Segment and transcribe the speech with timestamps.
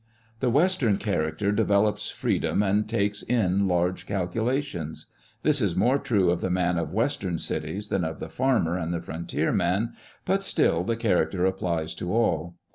[0.39, 5.05] The Western character developes freedom and takes in large calculations.
[5.43, 8.91] This is more true of the man of Western cities, than of the farmer and
[8.91, 9.93] the frontier man,
[10.25, 12.55] but still the character applies to all.